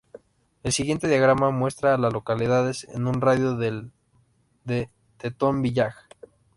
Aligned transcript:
El 0.63 0.71
siguiente 0.71 1.07
diagrama 1.07 1.51
muestra 1.51 1.93
a 1.93 1.97
las 1.99 2.11
localidades 2.11 2.85
en 2.91 3.05
un 3.05 3.21
radio 3.21 3.55
de 3.55 3.87
de 4.63 4.89
Teton 5.19 5.61
Village. 5.61 5.99